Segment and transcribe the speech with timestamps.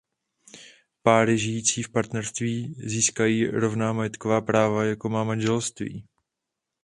[1.03, 6.05] Páry žijící v partnerství získají rovná majetková práva jako má manželství.